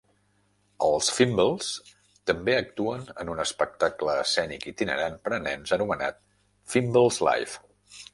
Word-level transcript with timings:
Els 0.85 1.07
Fimbles 1.17 1.67
també 2.31 2.55
actuen 2.59 3.03
en 3.23 3.31
un 3.33 3.41
espectacle 3.43 4.15
escènic 4.23 4.65
itinerant 4.71 5.19
per 5.27 5.33
a 5.37 5.39
nens 5.49 5.75
anomenat 5.77 6.19
Fimbles 6.75 7.21
Live! 7.29 7.61